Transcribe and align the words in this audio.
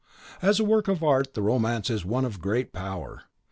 As 0.41 0.59
a 0.59 0.63
work 0.63 0.87
of 0.87 1.03
art 1.03 1.35
the 1.35 1.43
romance 1.43 1.91
is 1.91 2.03
one 2.03 2.25
of 2.25 2.41
great 2.41 2.73
power. 2.73 3.21